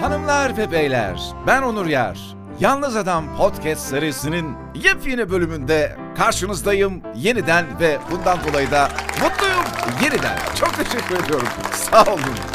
Hanımlar 0.00 0.56
ve 0.56 0.72
beyler, 0.72 1.20
ben 1.46 1.62
Onur 1.62 1.86
Yar. 1.86 2.36
Yalnız 2.60 2.96
Adam 2.96 3.36
Podcast 3.36 3.80
serisinin 3.80 4.56
yepyeni 4.74 5.30
bölümünde 5.30 5.96
karşınızdayım 6.16 7.02
yeniden 7.16 7.66
ve 7.80 7.98
bundan 8.10 8.38
dolayı 8.48 8.70
da 8.70 8.88
mutluyum 9.22 9.64
yeniden. 10.02 10.38
Çok 10.60 10.74
teşekkür 10.76 11.24
ediyorum. 11.24 11.48
Sağ 11.72 12.04
olun. 12.04 12.53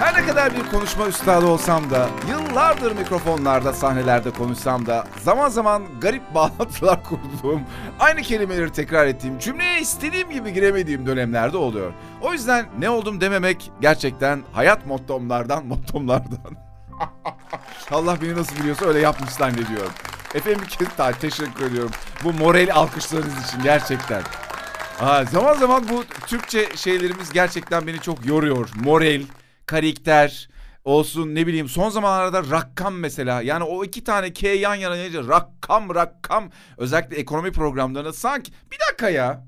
Her 0.00 0.22
ne 0.22 0.26
kadar 0.26 0.56
bir 0.56 0.70
konuşma 0.70 1.06
üstadı 1.06 1.46
olsam 1.46 1.90
da, 1.90 2.08
yıllardır 2.28 2.96
mikrofonlarda, 2.96 3.72
sahnelerde 3.72 4.30
konuşsam 4.30 4.86
da, 4.86 5.06
zaman 5.22 5.48
zaman 5.48 5.82
garip 6.00 6.22
bağlantılar 6.34 7.04
kurduğum, 7.04 7.60
aynı 7.98 8.22
kelimeleri 8.22 8.72
tekrar 8.72 9.06
ettiğim, 9.06 9.38
cümleye 9.38 9.80
istediğim 9.80 10.30
gibi 10.30 10.52
giremediğim 10.52 11.06
dönemlerde 11.06 11.56
oluyor. 11.56 11.92
O 12.20 12.32
yüzden 12.32 12.66
ne 12.78 12.90
oldum 12.90 13.20
dememek 13.20 13.70
gerçekten 13.80 14.42
hayat 14.52 14.86
mottomlardan, 14.86 15.66
mottomlardan. 15.66 16.56
Allah 17.90 18.16
beni 18.22 18.36
nasıl 18.36 18.56
biliyorsa 18.56 18.86
öyle 18.86 18.98
yapmış 19.00 19.30
zannediyorum. 19.30 19.92
Efendim 20.34 20.60
bir 20.62 20.68
kez 20.68 20.98
daha 20.98 21.12
teşekkür 21.12 21.66
ediyorum. 21.66 21.90
Bu 22.24 22.32
moral 22.32 22.68
alkışlarınız 22.74 23.46
için 23.48 23.62
gerçekten. 23.62 24.22
Aa, 25.00 25.24
zaman 25.24 25.54
zaman 25.54 25.88
bu 25.88 26.04
Türkçe 26.26 26.76
şeylerimiz 26.76 27.32
gerçekten 27.32 27.86
beni 27.86 27.98
çok 28.00 28.26
yoruyor. 28.26 28.68
Moral, 28.84 29.20
karakter 29.70 30.48
olsun 30.84 31.34
ne 31.34 31.46
bileyim 31.46 31.68
son 31.68 31.90
zamanlarda 31.90 32.50
rakam 32.50 32.94
mesela. 32.94 33.42
Yani 33.42 33.64
o 33.64 33.84
iki 33.84 34.04
tane 34.04 34.32
K 34.32 34.48
yan 34.48 34.74
yana 34.74 34.96
gelince 34.96 35.18
rakam 35.18 35.94
rakam. 35.94 36.50
Özellikle 36.78 37.16
ekonomi 37.16 37.52
programlarında 37.52 38.12
sanki 38.12 38.52
bir 38.72 38.78
dakika 38.88 39.10
ya 39.10 39.46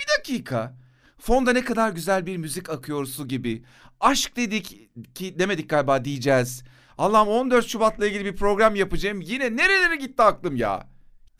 bir 0.00 0.06
dakika. 0.18 0.74
Fonda 1.18 1.52
ne 1.52 1.64
kadar 1.64 1.90
güzel 1.90 2.26
bir 2.26 2.36
müzik 2.36 2.70
akıyor 2.70 3.06
su 3.06 3.28
gibi. 3.28 3.64
Aşk 4.00 4.36
dedik 4.36 4.88
ki 5.14 5.38
demedik 5.38 5.70
galiba 5.70 6.04
diyeceğiz. 6.04 6.62
Allah'ım 6.98 7.28
14 7.28 7.66
Şubat'la 7.66 8.06
ilgili 8.06 8.24
bir 8.24 8.36
program 8.36 8.74
yapacağım. 8.74 9.20
Yine 9.20 9.56
nerelere 9.56 9.96
gitti 9.96 10.22
aklım 10.22 10.56
ya 10.56 10.91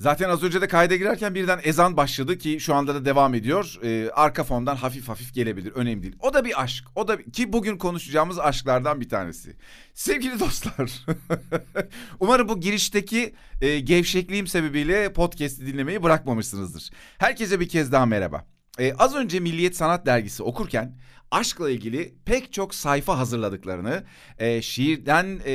Zaten 0.03 0.29
az 0.29 0.43
önce 0.43 0.61
de 0.61 0.69
kayda 0.69 0.97
girerken 0.97 1.35
birden 1.35 1.61
ezan 1.65 1.97
başladı 1.97 2.39
ki 2.39 2.61
şu 2.61 2.75
anda 2.75 2.95
da 2.95 3.05
devam 3.05 3.35
ediyor. 3.35 3.79
Ee, 3.83 4.11
arka 4.11 4.45
fondan 4.45 4.77
hafif 4.77 5.09
hafif 5.09 5.35
gelebilir. 5.35 5.73
Önemli 5.73 6.03
değil. 6.03 6.17
O 6.21 6.35
da 6.35 6.45
bir 6.45 6.63
aşk. 6.63 6.85
O 6.95 7.09
da 7.09 7.23
ki 7.23 7.53
bugün 7.53 7.79
konuşacağımız 7.79 8.39
aşklardan 8.39 9.01
bir 9.01 9.09
tanesi. 9.09 9.57
Sevgili 9.95 10.41
dostlar. 10.41 11.07
Umarım 12.21 12.49
bu 12.49 12.61
girişteki 12.61 13.35
e, 13.61 13.81
gevşekliğim 13.81 14.47
sebebiyle 14.47 15.13
podcast'i 15.13 15.67
dinlemeyi 15.67 16.03
bırakmamışsınızdır. 16.03 16.91
Herkese 17.19 17.61
bir 17.61 17.69
kez 17.69 17.93
daha 17.93 18.07
merhaba. 18.07 18.47
Ee, 18.79 18.93
az 18.99 19.15
önce 19.15 19.41
Milliyet 19.41 19.77
Sanat 19.77 20.07
Dergisi 20.07 20.43
okurken 20.43 20.99
aşkla 21.33 21.71
ilgili 21.71 22.15
pek 22.25 22.53
çok 22.53 22.75
sayfa 22.75 23.19
hazırladıklarını, 23.19 24.05
e, 24.39 24.63
şiirden 24.63 25.41
e, 25.47 25.53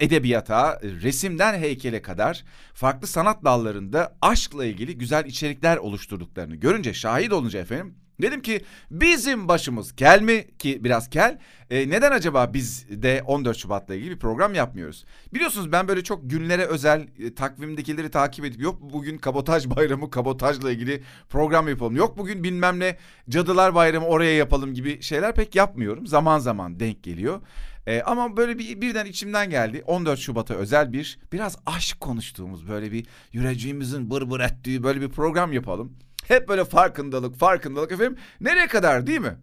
edebiyata, 0.00 0.80
resimden 0.82 1.58
heykele 1.58 2.02
kadar 2.02 2.44
farklı 2.74 3.06
sanat 3.06 3.44
dallarında 3.44 4.16
aşkla 4.22 4.64
ilgili 4.64 4.98
güzel 4.98 5.24
içerikler 5.24 5.76
oluşturduklarını 5.76 6.56
görünce, 6.56 6.94
şahit 6.94 7.32
olunca 7.32 7.60
efendim 7.60 7.94
Dedim 8.22 8.42
ki 8.42 8.64
bizim 8.90 9.48
başımız 9.48 9.96
kel 9.96 10.22
mi 10.22 10.46
ki 10.58 10.84
biraz 10.84 11.10
kel 11.10 11.38
e, 11.70 11.90
neden 11.90 12.12
acaba 12.12 12.54
biz 12.54 12.86
de 12.88 13.22
14 13.26 13.56
Şubat'la 13.56 13.94
ilgili 13.94 14.10
bir 14.10 14.18
program 14.18 14.54
yapmıyoruz? 14.54 15.04
Biliyorsunuz 15.34 15.72
ben 15.72 15.88
böyle 15.88 16.04
çok 16.04 16.30
günlere 16.30 16.64
özel 16.64 17.08
e, 17.18 17.34
takvimdekileri 17.34 18.10
takip 18.10 18.44
edip 18.44 18.60
yok 18.60 18.78
bugün 18.80 19.18
kabotaj 19.18 19.66
bayramı 19.76 20.10
kabotajla 20.10 20.72
ilgili 20.72 21.02
program 21.30 21.68
yapalım. 21.68 21.96
Yok 21.96 22.18
bugün 22.18 22.44
bilmem 22.44 22.80
ne 22.80 22.96
cadılar 23.28 23.74
bayramı 23.74 24.06
oraya 24.06 24.36
yapalım 24.36 24.74
gibi 24.74 25.02
şeyler 25.02 25.34
pek 25.34 25.54
yapmıyorum. 25.54 26.06
Zaman 26.06 26.38
zaman 26.38 26.80
denk 26.80 27.02
geliyor. 27.02 27.40
E, 27.86 28.02
ama 28.02 28.36
böyle 28.36 28.58
bir 28.58 28.80
birden 28.80 29.06
içimden 29.06 29.50
geldi. 29.50 29.82
14 29.86 30.18
Şubat'a 30.18 30.54
özel 30.54 30.92
bir 30.92 31.18
biraz 31.32 31.58
aşk 31.66 32.00
konuştuğumuz 32.00 32.68
böyle 32.68 32.92
bir 32.92 33.06
yüreğimizin 33.32 34.10
bır 34.10 34.30
bır 34.30 34.40
ettiği 34.40 34.82
böyle 34.82 35.00
bir 35.00 35.08
program 35.08 35.52
yapalım. 35.52 35.92
Hep 36.28 36.48
böyle 36.48 36.64
farkındalık, 36.64 37.36
farkındalık 37.36 37.92
efendim. 37.92 38.16
Nereye 38.40 38.66
kadar 38.66 39.06
değil 39.06 39.20
mi? 39.20 39.36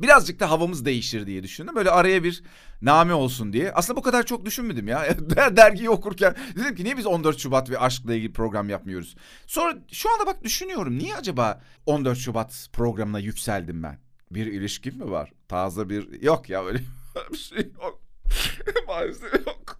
Birazcık 0.00 0.40
da 0.40 0.50
havamız 0.50 0.84
değişir 0.84 1.26
diye 1.26 1.42
düşündüm. 1.42 1.74
Böyle 1.74 1.90
araya 1.90 2.24
bir 2.24 2.42
name 2.82 3.14
olsun 3.14 3.52
diye. 3.52 3.72
Aslında 3.72 3.96
bu 3.96 4.02
kadar 4.02 4.26
çok 4.26 4.44
düşünmedim 4.44 4.88
ya. 4.88 5.16
Dergiyi 5.56 5.90
okurken 5.90 6.36
dedim 6.56 6.74
ki 6.74 6.84
niye 6.84 6.96
biz 6.96 7.06
14 7.06 7.38
Şubat 7.38 7.70
ve 7.70 7.78
aşkla 7.78 8.14
ilgili 8.14 8.32
program 8.32 8.68
yapmıyoruz? 8.68 9.16
Sonra 9.46 9.78
şu 9.92 10.12
anda 10.12 10.26
bak 10.26 10.44
düşünüyorum. 10.44 10.98
Niye 10.98 11.16
acaba 11.16 11.62
14 11.86 12.18
Şubat 12.18 12.68
programına 12.72 13.18
yükseldim 13.18 13.82
ben? 13.82 13.98
Bir 14.30 14.46
ilişkim 14.46 14.98
mi 14.98 15.10
var? 15.10 15.32
Taze 15.48 15.88
bir... 15.88 16.22
Yok 16.22 16.48
ya 16.48 16.64
öyle 16.64 16.78
bir 17.32 17.38
şey 17.38 17.72
yok. 17.82 18.00
Maalesef 18.88 19.46
yok. 19.46 19.78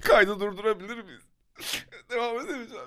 Kaydı 0.00 0.40
durdurabilir 0.40 1.04
miyiz? 1.04 1.22
Devam 2.10 2.36
edemeyeceğim. 2.40 2.84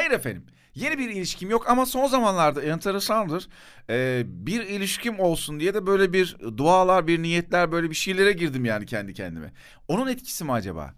Hayır 0.00 0.10
efendim. 0.10 0.46
Yeni 0.74 0.98
bir 0.98 1.10
ilişkim 1.10 1.50
yok 1.50 1.68
ama 1.68 1.86
son 1.86 2.06
zamanlarda 2.06 2.62
enteresandır. 2.62 3.48
Ee, 3.90 4.22
bir 4.26 4.60
ilişkim 4.60 5.20
olsun 5.20 5.60
diye 5.60 5.74
de 5.74 5.86
böyle 5.86 6.12
bir 6.12 6.36
dualar, 6.56 7.06
bir 7.06 7.22
niyetler, 7.22 7.72
böyle 7.72 7.90
bir 7.90 7.94
şeylere 7.94 8.32
girdim 8.32 8.64
yani 8.64 8.86
kendi 8.86 9.14
kendime. 9.14 9.52
Onun 9.88 10.06
etkisi 10.06 10.44
mi 10.44 10.52
acaba? 10.52 10.94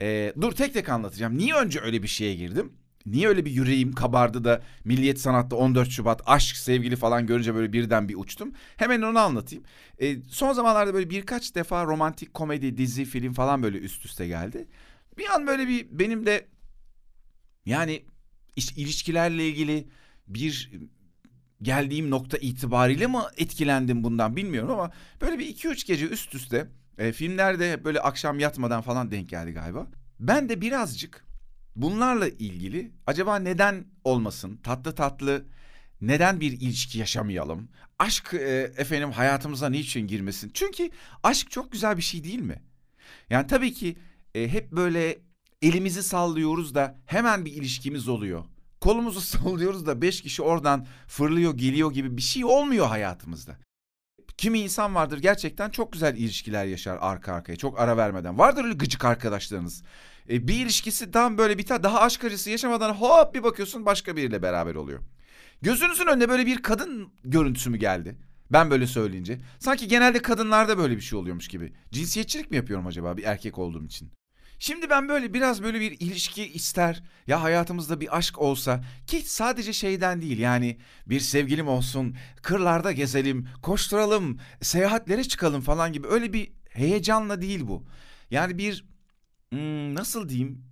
Ee, 0.00 0.32
dur 0.40 0.52
tek 0.52 0.74
tek 0.74 0.88
anlatacağım. 0.88 1.38
Niye 1.38 1.54
önce 1.54 1.80
öyle 1.80 2.02
bir 2.02 2.08
şeye 2.08 2.34
girdim? 2.34 2.72
Niye 3.06 3.28
öyle 3.28 3.44
bir 3.44 3.50
yüreğim 3.50 3.92
kabardı 3.92 4.44
da 4.44 4.62
Milliyet 4.84 5.20
Sanat'ta 5.20 5.56
14 5.56 5.90
Şubat 5.90 6.22
aşk 6.26 6.56
sevgili 6.56 6.96
falan 6.96 7.26
görünce 7.26 7.54
böyle 7.54 7.72
birden 7.72 8.08
bir 8.08 8.14
uçtum. 8.14 8.52
Hemen 8.76 9.02
onu 9.02 9.18
anlatayım. 9.18 9.64
Ee, 9.98 10.16
son 10.22 10.52
zamanlarda 10.52 10.94
böyle 10.94 11.10
birkaç 11.10 11.54
defa 11.54 11.84
romantik 11.84 12.34
komedi, 12.34 12.76
dizi, 12.76 13.04
film 13.04 13.32
falan 13.32 13.62
böyle 13.62 13.78
üst 13.78 14.04
üste 14.04 14.26
geldi. 14.26 14.68
Bir 15.18 15.30
an 15.34 15.46
böyle 15.46 15.68
bir 15.68 15.86
benim 15.90 16.26
de 16.26 16.46
yani 17.66 18.02
ilişkilerle 18.56 19.48
ilgili 19.48 19.88
bir 20.26 20.70
geldiğim 21.62 22.10
nokta 22.10 22.38
itibariyle 22.38 23.06
mi 23.06 23.18
etkilendim 23.36 24.04
bundan 24.04 24.36
bilmiyorum 24.36 24.70
ama 24.70 24.90
böyle 25.20 25.38
bir 25.38 25.46
iki 25.46 25.68
üç 25.68 25.86
gece 25.86 26.08
üst 26.08 26.34
üste 26.34 26.68
e, 26.98 27.12
filmlerde 27.12 27.84
böyle 27.84 28.00
akşam 28.00 28.38
yatmadan 28.38 28.82
falan 28.82 29.10
denk 29.10 29.28
geldi 29.28 29.52
galiba. 29.52 29.86
Ben 30.20 30.48
de 30.48 30.60
birazcık 30.60 31.24
bunlarla 31.76 32.28
ilgili 32.28 32.92
acaba 33.06 33.36
neden 33.36 33.84
olmasın 34.04 34.56
tatlı 34.56 34.94
tatlı 34.94 35.44
neden 36.00 36.40
bir 36.40 36.52
ilişki 36.52 36.98
yaşamayalım? 36.98 37.68
Aşk 37.98 38.34
e, 38.34 38.72
efendim 38.76 39.10
hayatımıza 39.10 39.68
niçin 39.68 40.06
girmesin? 40.06 40.50
Çünkü 40.54 40.90
aşk 41.22 41.50
çok 41.50 41.72
güzel 41.72 41.96
bir 41.96 42.02
şey 42.02 42.24
değil 42.24 42.40
mi? 42.40 42.62
Yani 43.30 43.46
tabii 43.46 43.72
ki 43.72 43.96
e, 44.34 44.48
hep 44.48 44.72
böyle 44.72 45.18
elimizi 45.62 46.02
sallıyoruz 46.02 46.74
da 46.74 46.98
hemen 47.06 47.44
bir 47.44 47.52
ilişkimiz 47.52 48.08
oluyor. 48.08 48.44
Kolumuzu 48.80 49.20
sallıyoruz 49.38 49.86
da 49.86 50.02
beş 50.02 50.22
kişi 50.22 50.42
oradan 50.42 50.86
fırlıyor 51.06 51.58
geliyor 51.58 51.92
gibi 51.92 52.16
bir 52.16 52.22
şey 52.22 52.44
olmuyor 52.44 52.86
hayatımızda. 52.86 53.56
Kimi 54.36 54.58
insan 54.58 54.94
vardır 54.94 55.18
gerçekten 55.18 55.70
çok 55.70 55.92
güzel 55.92 56.16
ilişkiler 56.16 56.64
yaşar 56.64 56.98
arka 57.00 57.32
arkaya 57.32 57.56
çok 57.56 57.80
ara 57.80 57.96
vermeden. 57.96 58.38
Vardır 58.38 58.64
öyle 58.64 58.74
gıcık 58.74 59.04
arkadaşlarınız. 59.04 59.82
E, 60.30 60.48
bir 60.48 60.54
ilişkisi 60.54 61.10
tam 61.10 61.38
böyle 61.38 61.58
biter 61.58 61.82
daha 61.82 62.00
aşk 62.00 62.24
acısı 62.24 62.50
yaşamadan 62.50 62.94
hop 62.94 63.34
bir 63.34 63.42
bakıyorsun 63.42 63.86
başka 63.86 64.16
biriyle 64.16 64.42
beraber 64.42 64.74
oluyor. 64.74 65.00
Gözünüzün 65.62 66.06
önüne 66.06 66.28
böyle 66.28 66.46
bir 66.46 66.62
kadın 66.62 67.12
görüntüsü 67.24 67.70
mü 67.70 67.76
geldi? 67.76 68.18
Ben 68.50 68.70
böyle 68.70 68.86
söyleyince. 68.86 69.38
Sanki 69.58 69.88
genelde 69.88 70.22
kadınlarda 70.22 70.78
böyle 70.78 70.96
bir 70.96 71.00
şey 71.00 71.18
oluyormuş 71.18 71.48
gibi. 71.48 71.72
Cinsiyetçilik 71.90 72.50
mi 72.50 72.56
yapıyorum 72.56 72.86
acaba 72.86 73.16
bir 73.16 73.24
erkek 73.24 73.58
olduğum 73.58 73.84
için? 73.84 74.12
Şimdi 74.58 74.90
ben 74.90 75.08
böyle 75.08 75.34
biraz 75.34 75.62
böyle 75.62 75.80
bir 75.80 75.90
ilişki 76.00 76.52
ister 76.52 77.02
ya 77.26 77.42
hayatımızda 77.42 78.00
bir 78.00 78.16
aşk 78.16 78.38
olsa 78.38 78.84
ki 79.06 79.22
sadece 79.26 79.72
şeyden 79.72 80.22
değil 80.22 80.38
yani 80.38 80.78
bir 81.06 81.20
sevgilim 81.20 81.68
olsun 81.68 82.16
kırlarda 82.42 82.92
gezelim 82.92 83.48
koşturalım 83.62 84.38
seyahatlere 84.60 85.24
çıkalım 85.24 85.60
falan 85.60 85.92
gibi 85.92 86.06
öyle 86.06 86.32
bir 86.32 86.52
heyecanla 86.70 87.40
değil 87.42 87.60
bu. 87.66 87.84
Yani 88.30 88.58
bir 88.58 88.84
hmm, 89.50 89.94
nasıl 89.94 90.28
diyeyim 90.28 90.64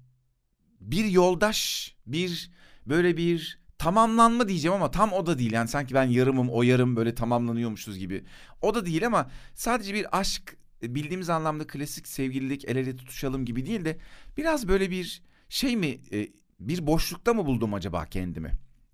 bir 0.81 1.05
yoldaş 1.05 1.95
bir 2.07 2.51
böyle 2.87 3.17
bir 3.17 3.63
tamamlanma 3.79 4.49
diyeceğim 4.49 4.75
ama 4.75 4.91
tam 4.91 5.13
o 5.13 5.27
da 5.27 5.39
değil. 5.39 5.53
Yani 5.53 5.69
sanki 5.69 5.95
ben 5.95 6.05
yarımım 6.05 6.51
o 6.51 6.63
yarım 6.63 6.97
böyle 6.97 7.15
tamamlanıyormuşuz 7.15 7.99
gibi. 7.99 8.25
O 8.61 8.75
da 8.75 8.87
değil 8.87 9.07
ama 9.07 9.31
sadece 9.55 9.95
bir 9.95 10.19
aşk 10.19 10.57
bildiğimiz 10.83 11.31
anlamda 11.31 11.67
klasik 11.67 12.09
sevgililik 12.09 12.65
el 12.65 12.77
ele 12.77 12.97
tutuşalım 12.97 13.45
gibi 13.45 13.67
değil 13.67 13.85
de 13.85 13.99
biraz 14.37 14.69
böyle 14.69 14.91
bir 14.91 15.23
şey 15.49 15.77
mi 15.77 15.99
e, 16.13 16.29
bir 16.61 16.87
boşlukta 16.87 17.35
mı 17.35 17.47
buldum 17.47 17.75
acaba 17.75 18.07
kendimi? 18.07 18.53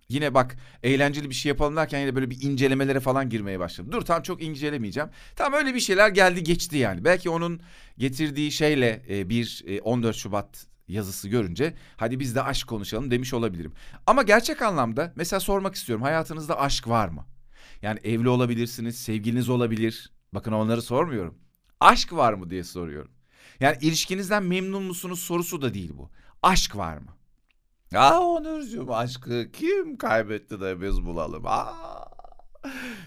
Yine 0.09 0.35
bak 0.35 0.57
eğlenceli 0.83 1.31
bir 1.31 1.35
şey 1.35 1.49
yapalım 1.49 1.77
derken 1.77 1.99
yine 1.99 2.15
böyle 2.15 2.31
bir 2.31 2.43
incelemelere 2.43 3.01
falan 3.01 3.31
girmeye 3.31 3.61
başladım. 3.61 3.93
Dur 3.93 4.03
tam 4.03 4.23
çok 4.23 4.43
incelemeyeceğim. 4.43 5.09
Tam 5.37 5.53
öyle 5.53 5.75
bir 5.75 5.81
şeyler 5.81 6.09
geldi 6.09 6.43
geçti 6.43 6.77
yani. 6.77 7.05
Belki 7.05 7.31
onun 7.31 7.61
getirdiği 7.99 8.53
şeyle 8.53 9.03
e, 9.09 9.29
bir 9.29 9.65
14 9.83 10.17
Şubat 10.17 10.67
yazısı 10.89 11.29
görünce 11.29 11.75
hadi 11.97 12.21
biz 12.21 12.35
de 12.35 12.43
aşk 12.43 12.69
konuşalım 12.69 13.11
demiş 13.11 13.35
olabilirim. 13.35 13.73
Ama 14.07 14.23
gerçek 14.23 14.63
anlamda 14.63 15.13
mesela 15.17 15.41
sormak 15.41 15.75
istiyorum 15.75 16.03
hayatınızda 16.03 16.61
aşk 16.61 16.89
var 16.89 17.09
mı? 17.09 17.27
Yani 17.83 18.01
evli 18.05 18.29
olabilirsiniz, 18.29 18.99
sevgiliniz 18.99 19.49
olabilir. 19.49 20.13
Bakın 20.35 20.53
onları 20.53 20.83
sormuyorum. 20.83 21.39
Aşk 21.81 22.13
var 22.13 22.33
mı 22.33 22.51
diye 22.51 22.65
soruyorum. 22.65 23.11
Yani 23.61 23.77
ilişkinizden 23.81 24.43
memnun 24.43 24.83
musunuz 24.83 25.21
sorusu 25.21 25.63
da 25.63 25.75
değil 25.75 25.93
bu. 25.95 26.11
Aşk 26.43 26.77
var 26.77 26.99
mı? 26.99 27.11
Aa 27.95 28.21
Onurcuğum 28.21 28.95
aşkı 28.95 29.53
kim 29.53 29.97
kaybetti 29.97 30.61
de 30.61 30.81
biz 30.81 31.05
bulalım? 31.05 31.47
Aa. 31.47 32.09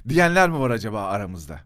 Diyenler 0.09 0.49
mi 0.49 0.59
var 0.59 0.69
acaba 0.69 1.03
aramızda? 1.03 1.59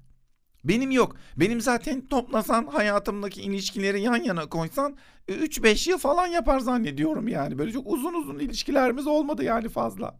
Benim 0.63 0.92
yok. 0.92 1.16
Benim 1.38 1.62
zaten 1.62 2.07
toplasan 2.07 2.68
hayatımdaki 2.68 3.42
ilişkileri 3.42 4.01
yan 4.01 4.24
yana 4.24 4.50
koysan 4.50 4.98
3-5 5.28 5.90
yıl 5.90 5.98
falan 5.98 6.28
yapar 6.28 6.60
zannediyorum 6.60 7.28
yani. 7.28 7.58
Böyle 7.58 7.72
çok 7.72 7.88
uzun 7.88 8.13
uzun 8.13 8.40
ilişkilerimiz 8.40 9.08
olmadı 9.08 9.44
yani 9.44 9.69
fazla. 9.69 10.19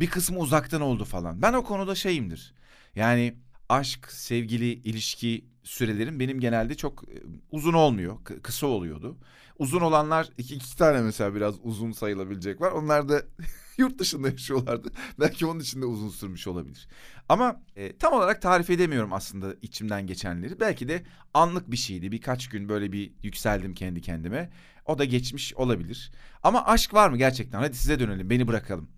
Bir 0.00 0.10
kısmı 0.10 0.38
uzaktan 0.38 0.80
oldu 0.80 1.04
falan. 1.04 1.42
Ben 1.42 1.52
o 1.52 1.64
konuda 1.64 1.94
şeyimdir. 1.94 2.54
Yani 2.94 3.34
aşk, 3.68 4.12
sevgili, 4.12 4.72
ilişki 4.72 5.51
sürelerim 5.62 6.20
benim 6.20 6.40
genelde 6.40 6.74
çok 6.74 7.04
e, 7.08 7.22
uzun 7.50 7.72
olmuyor. 7.72 8.24
Kısa 8.42 8.66
oluyordu. 8.66 9.16
Uzun 9.58 9.80
olanlar 9.80 10.28
iki, 10.38 10.54
iki 10.54 10.76
tane 10.76 11.00
mesela 11.00 11.34
biraz 11.34 11.54
uzun 11.62 11.92
sayılabilecek 11.92 12.60
var. 12.60 12.72
Onlar 12.72 13.08
da 13.08 13.22
yurt 13.78 13.98
dışında 13.98 14.28
yaşıyorlardı. 14.28 14.92
Belki 15.20 15.46
onun 15.46 15.60
için 15.60 15.82
de 15.82 15.86
uzun 15.86 16.08
sürmüş 16.08 16.46
olabilir. 16.46 16.88
Ama 17.28 17.62
e, 17.76 17.96
tam 17.96 18.12
olarak 18.12 18.42
tarif 18.42 18.70
edemiyorum 18.70 19.12
aslında 19.12 19.54
içimden 19.62 20.06
geçenleri. 20.06 20.60
Belki 20.60 20.88
de 20.88 21.02
anlık 21.34 21.70
bir 21.70 21.76
şeydi. 21.76 22.12
Birkaç 22.12 22.48
gün 22.48 22.68
böyle 22.68 22.92
bir 22.92 23.12
yükseldim 23.22 23.74
kendi 23.74 24.00
kendime. 24.00 24.50
O 24.86 24.98
da 24.98 25.04
geçmiş 25.04 25.54
olabilir. 25.54 26.12
Ama 26.42 26.66
aşk 26.66 26.94
var 26.94 27.08
mı 27.10 27.16
gerçekten? 27.16 27.58
Hadi 27.58 27.76
size 27.76 28.00
dönelim. 28.00 28.30
Beni 28.30 28.48
bırakalım. 28.48 28.88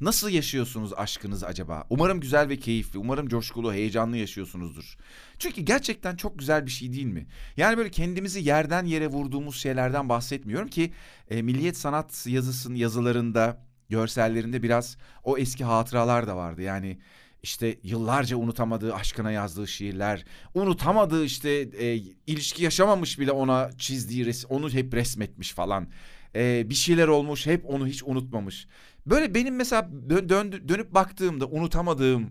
Nasıl 0.00 0.30
yaşıyorsunuz 0.30 0.92
aşkınızı 0.96 1.46
acaba? 1.46 1.84
Umarım 1.90 2.20
güzel 2.20 2.48
ve 2.48 2.56
keyifli, 2.56 2.98
umarım 2.98 3.28
coşkulu, 3.28 3.72
heyecanlı 3.72 4.16
yaşıyorsunuzdur. 4.16 4.96
Çünkü 5.38 5.60
gerçekten 5.60 6.16
çok 6.16 6.38
güzel 6.38 6.66
bir 6.66 6.70
şey 6.70 6.92
değil 6.92 7.06
mi? 7.06 7.26
Yani 7.56 7.76
böyle 7.76 7.90
kendimizi 7.90 8.40
yerden 8.40 8.84
yere 8.84 9.06
vurduğumuz 9.06 9.56
şeylerden 9.56 10.08
bahsetmiyorum 10.08 10.68
ki 10.68 10.92
e, 11.30 11.42
Milliyet 11.42 11.76
Sanat 11.76 12.26
yazısının 12.26 12.74
yazılarında, 12.74 13.64
görsellerinde 13.88 14.62
biraz 14.62 14.96
o 15.24 15.38
eski 15.38 15.64
hatıralar 15.64 16.26
da 16.26 16.36
vardı. 16.36 16.62
Yani 16.62 16.98
işte 17.42 17.78
yıllarca 17.82 18.36
unutamadığı 18.36 18.94
aşkına 18.94 19.30
yazdığı 19.30 19.68
şiirler, 19.68 20.24
unutamadığı 20.54 21.24
işte 21.24 21.50
e, 21.78 21.96
ilişki 22.26 22.64
yaşamamış 22.64 23.18
bile 23.18 23.32
ona 23.32 23.70
çizdiği 23.78 24.26
res 24.26 24.44
onu 24.48 24.70
hep 24.70 24.94
resmetmiş 24.94 25.52
falan. 25.52 25.88
E, 26.34 26.70
bir 26.70 26.74
şeyler 26.74 27.08
olmuş 27.08 27.46
hep 27.46 27.70
onu 27.70 27.86
hiç 27.86 28.02
unutmamış. 28.02 28.66
Böyle 29.10 29.34
benim 29.34 29.56
mesela 29.56 29.88
dön, 30.10 30.28
dön, 30.28 30.68
dönüp 30.68 30.94
baktığımda 30.94 31.46
unutamadığım 31.46 32.30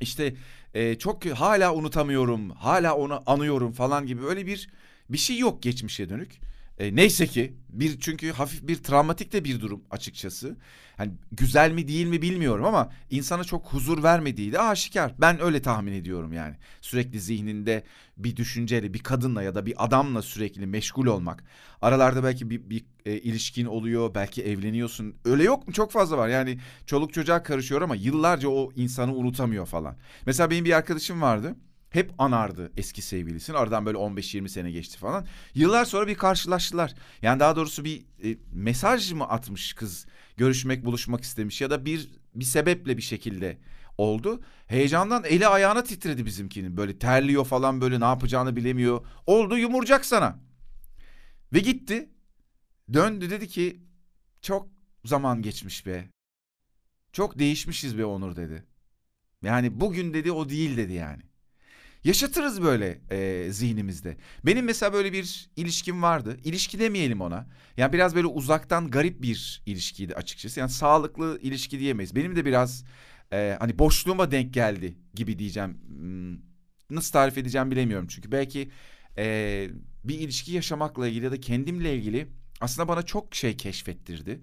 işte 0.00 0.34
e, 0.74 0.98
çok 0.98 1.26
hala 1.26 1.74
unutamıyorum, 1.74 2.50
hala 2.50 2.96
onu 2.96 3.22
anıyorum 3.26 3.72
falan 3.72 4.06
gibi 4.06 4.24
öyle 4.26 4.46
bir 4.46 4.70
bir 5.10 5.18
şey 5.18 5.38
yok 5.38 5.62
geçmişe 5.62 6.08
dönük. 6.08 6.40
E, 6.78 6.96
neyse 6.96 7.26
ki 7.26 7.54
bir 7.68 8.00
çünkü 8.00 8.32
hafif 8.32 8.68
bir 8.68 8.76
travmatik 8.76 9.32
de 9.32 9.44
bir 9.44 9.60
durum 9.60 9.82
açıkçası. 9.90 10.56
Hani 10.96 11.12
güzel 11.32 11.72
mi 11.72 11.88
değil 11.88 12.06
mi 12.06 12.22
bilmiyorum 12.22 12.64
ama 12.64 12.92
insana 13.10 13.44
çok 13.44 13.66
huzur 13.66 14.02
vermediği 14.02 14.52
de 14.52 14.60
aşikar. 14.60 15.14
Ben 15.18 15.42
öyle 15.42 15.62
tahmin 15.62 15.92
ediyorum 15.92 16.32
yani. 16.32 16.56
Sürekli 16.80 17.20
zihninde 17.20 17.84
bir 18.16 18.36
düşünceyle, 18.36 18.94
bir 18.94 18.98
kadınla 18.98 19.42
ya 19.42 19.54
da 19.54 19.66
bir 19.66 19.84
adamla 19.84 20.22
sürekli 20.22 20.66
meşgul 20.66 21.06
olmak. 21.06 21.44
Aralarda 21.82 22.24
belki 22.24 22.50
bir, 22.50 22.70
bir 22.70 22.84
e, 23.06 23.12
ilişkin 23.12 23.66
oluyor, 23.66 24.14
belki 24.14 24.42
evleniyorsun. 24.42 25.14
Öyle 25.24 25.44
yok 25.44 25.66
mu? 25.66 25.72
Çok 25.72 25.92
fazla 25.92 26.18
var. 26.18 26.28
Yani 26.28 26.58
çoluk 26.86 27.12
çocuğa 27.12 27.42
karışıyor 27.42 27.82
ama 27.82 27.96
yıllarca 27.96 28.48
o 28.48 28.72
insanı 28.76 29.14
unutamıyor 29.14 29.66
falan. 29.66 29.96
Mesela 30.26 30.50
benim 30.50 30.64
bir 30.64 30.72
arkadaşım 30.72 31.22
vardı 31.22 31.56
hep 31.90 32.12
anardı 32.18 32.72
eski 32.76 33.02
sevgilisini. 33.02 33.56
Aradan 33.56 33.86
böyle 33.86 33.98
15-20 33.98 34.48
sene 34.48 34.70
geçti 34.70 34.98
falan. 34.98 35.26
Yıllar 35.54 35.84
sonra 35.84 36.06
bir 36.06 36.14
karşılaştılar. 36.14 36.94
Yani 37.22 37.40
daha 37.40 37.56
doğrusu 37.56 37.84
bir 37.84 38.04
e, 38.24 38.36
mesaj 38.52 39.12
mı 39.12 39.28
atmış 39.28 39.72
kız 39.72 40.06
görüşmek, 40.36 40.84
buluşmak 40.84 41.22
istemiş 41.22 41.60
ya 41.60 41.70
da 41.70 41.84
bir 41.84 42.10
bir 42.34 42.44
sebeple 42.44 42.96
bir 42.96 43.02
şekilde 43.02 43.58
oldu. 43.98 44.40
Heyecandan 44.66 45.24
eli 45.24 45.46
ayağına 45.46 45.84
titredi 45.84 46.26
bizimkinin. 46.26 46.76
Böyle 46.76 46.98
terliyor 46.98 47.44
falan 47.44 47.80
böyle 47.80 48.00
ne 48.00 48.04
yapacağını 48.04 48.56
bilemiyor. 48.56 49.06
Oldu 49.26 49.58
yumurcak 49.58 50.06
sana. 50.06 50.38
Ve 51.52 51.58
gitti. 51.58 52.10
Döndü 52.92 53.30
dedi 53.30 53.48
ki 53.48 53.80
çok 54.42 54.68
zaman 55.04 55.42
geçmiş 55.42 55.86
be. 55.86 56.10
Çok 57.12 57.38
değişmişiz 57.38 57.98
be 57.98 58.04
Onur 58.04 58.36
dedi. 58.36 58.64
Yani 59.42 59.80
bugün 59.80 60.14
dedi 60.14 60.32
o 60.32 60.48
değil 60.48 60.76
dedi 60.76 60.92
yani. 60.92 61.22
Yaşatırız 62.06 62.62
böyle 62.62 63.00
e, 63.10 63.46
zihnimizde. 63.52 64.16
Benim 64.46 64.64
mesela 64.64 64.92
böyle 64.92 65.12
bir 65.12 65.50
ilişkim 65.56 66.02
vardı. 66.02 66.36
İlişki 66.44 66.78
demeyelim 66.78 67.20
ona. 67.20 67.46
Yani 67.76 67.92
biraz 67.92 68.14
böyle 68.14 68.26
uzaktan 68.26 68.90
garip 68.90 69.22
bir 69.22 69.62
ilişkiydi 69.66 70.14
açıkçası. 70.14 70.60
Yani 70.60 70.70
sağlıklı 70.70 71.38
ilişki 71.42 71.78
diyemeyiz. 71.80 72.16
Benim 72.16 72.36
de 72.36 72.44
biraz 72.44 72.84
e, 73.32 73.56
hani 73.60 73.78
boşluğuma 73.78 74.30
denk 74.30 74.54
geldi 74.54 74.98
gibi 75.14 75.38
diyeceğim. 75.38 75.78
Hmm, 75.86 76.38
nasıl 76.90 77.12
tarif 77.12 77.38
edeceğim 77.38 77.70
bilemiyorum. 77.70 78.06
Çünkü 78.10 78.32
belki 78.32 78.70
e, 79.18 79.68
bir 80.04 80.18
ilişki 80.18 80.52
yaşamakla 80.52 81.08
ilgili 81.08 81.24
ya 81.24 81.32
da 81.32 81.40
kendimle 81.40 81.96
ilgili 81.96 82.28
aslında 82.60 82.88
bana 82.88 83.02
çok 83.02 83.34
şey 83.34 83.56
keşfettirdi. 83.56 84.40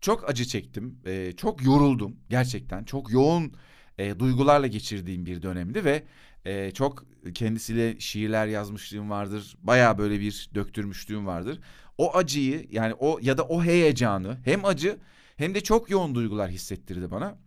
Çok 0.00 0.30
acı 0.30 0.44
çektim. 0.44 1.00
E, 1.06 1.32
çok 1.36 1.64
yoruldum 1.64 2.16
gerçekten. 2.30 2.84
Çok 2.84 3.10
yoğun 3.10 3.52
e, 3.98 4.18
duygularla 4.18 4.66
geçirdiğim 4.66 5.26
bir 5.26 5.42
dönemdi 5.42 5.84
ve 5.84 6.04
e, 6.44 6.70
çok 6.70 7.04
kendisiyle 7.34 8.00
şiirler 8.00 8.46
yazmışlığım 8.46 9.10
vardır. 9.10 9.56
Baya 9.62 9.98
böyle 9.98 10.20
bir 10.20 10.50
döktürmüşlüğüm 10.54 11.26
vardır. 11.26 11.60
O 11.98 12.16
acıyı 12.16 12.66
yani 12.70 12.94
o 12.94 13.18
ya 13.22 13.38
da 13.38 13.42
o 13.42 13.64
heyecanı 13.64 14.38
hem 14.44 14.64
acı 14.64 14.98
hem 15.36 15.54
de 15.54 15.60
çok 15.60 15.90
yoğun 15.90 16.14
duygular 16.14 16.50
hissettirdi 16.50 17.10
bana. 17.10 17.38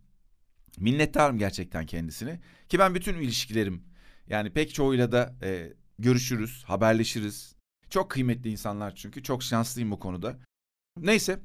Minnettarım 0.80 1.38
gerçekten 1.38 1.86
kendisine. 1.86 2.40
Ki 2.70 2.80
ben 2.80 2.96
bütün 2.96 3.16
ilişkilerim 3.16 3.84
yani 4.28 4.54
pek 4.54 4.74
çoğuyla 4.74 5.12
da 5.12 5.36
e, 5.44 5.74
görüşürüz, 6.00 6.64
haberleşiriz. 6.64 7.56
Çok 7.90 8.12
kıymetli 8.12 8.50
insanlar 8.50 8.96
çünkü. 8.96 9.24
Çok 9.24 9.44
şanslıyım 9.44 9.92
bu 9.92 10.00
konuda. 10.00 10.40
Neyse. 10.98 11.40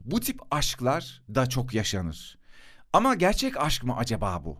Bu 0.00 0.20
tip 0.20 0.40
aşklar 0.50 1.22
da 1.34 1.48
çok 1.48 1.74
yaşanır. 1.74 2.37
Ama 2.92 3.14
gerçek 3.14 3.56
aşk 3.56 3.84
mı 3.84 3.96
acaba 3.96 4.44
bu? 4.44 4.58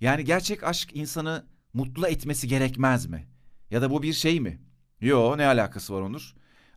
Yani 0.00 0.24
gerçek 0.24 0.64
aşk 0.64 0.96
insanı 0.96 1.46
mutlu 1.72 2.06
etmesi 2.08 2.48
gerekmez 2.48 3.06
mi? 3.06 3.28
Ya 3.70 3.82
da 3.82 3.90
bu 3.90 4.02
bir 4.02 4.12
şey 4.12 4.40
mi? 4.40 4.60
Yo 5.00 5.38
ne 5.38 5.46
alakası 5.46 5.94
var 5.94 6.00
Onur? 6.00 6.34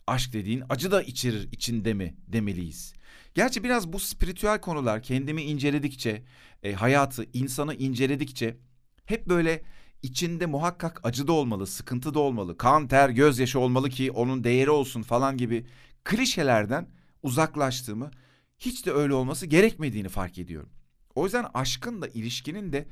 Aşk 0.08 0.34
dediğin 0.34 0.64
acı 0.70 0.92
da 0.92 1.02
içerir 1.02 1.52
içinde 1.52 1.94
mi 1.94 2.18
demeliyiz. 2.28 2.94
Gerçi 3.34 3.64
biraz 3.64 3.94
bu 3.94 4.00
spiritüel 4.00 4.62
konular 4.62 5.04
kendimi 5.04 5.42
inceledikçe, 5.42 6.24
e, 6.64 6.74
hayatı, 6.74 7.26
insanı 7.34 7.76
inceledikçe 7.76 8.58
hep 9.06 9.28
böyle 9.28 9.62
içinde 10.02 10.46
muhakkak 10.46 11.00
acı 11.04 11.28
da 11.28 11.32
olmalı, 11.32 11.68
sıkıntı 11.68 12.14
da 12.14 12.20
olmalı, 12.20 12.58
kan, 12.58 12.88
ter, 12.88 13.10
gözyaşı 13.10 13.60
olmalı 13.60 13.90
ki 13.90 14.12
onun 14.12 14.44
değeri 14.44 14.70
olsun 14.70 15.02
falan 15.02 15.38
gibi 15.38 15.66
klişelerden 16.04 16.88
uzaklaştığımı, 17.24 18.12
hiç 18.60 18.86
de 18.86 18.92
öyle 18.92 19.14
olması 19.14 19.46
gerekmediğini 19.46 20.10
fark 20.10 20.38
ediyorum. 20.38 20.70
O 21.16 21.24
yüzden 21.24 21.46
aşkın 21.54 22.02
da 22.02 22.08
ilişkinin 22.08 22.74
de 22.74 22.88